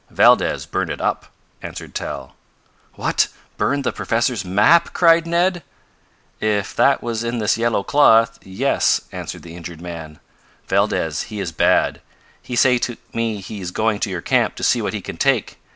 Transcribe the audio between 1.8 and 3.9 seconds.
Tal. "What, burned